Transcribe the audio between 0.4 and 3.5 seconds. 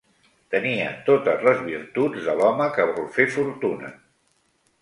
Tenia totes les virtuts de l'home que vol fer